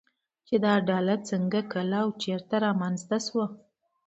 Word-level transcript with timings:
چې 0.47 0.55
دا 0.65 0.73
ډله 0.87 1.15
څنگه، 1.27 1.61
کله 1.73 1.97
او 2.03 2.09
چېرته 2.23 2.55
رامنځته 2.65 3.17
شوه 3.25 3.45